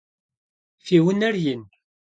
[0.85, 1.63] Fi vuner yin?